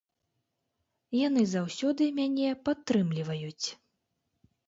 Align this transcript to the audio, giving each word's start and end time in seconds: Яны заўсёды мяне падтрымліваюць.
Яны 1.27 1.43
заўсёды 1.51 2.07
мяне 2.19 2.49
падтрымліваюць. 2.69 3.67